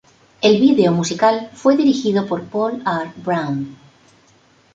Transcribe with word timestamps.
El 0.41 0.59
video 0.59 0.91
musical 0.93 1.51
fue 1.53 1.77
dirigido 1.77 2.25
por 2.25 2.43
"Paul 2.45 2.81
R. 2.87 3.11
Brown". 3.17 3.75